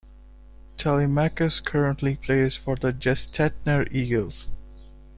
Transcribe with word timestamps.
Telemachus 0.77 1.59
currently 1.59 2.15
plays 2.15 2.55
for 2.57 2.75
the 2.75 2.91
Gestetner 2.91 3.87
Eagles. 3.91 4.47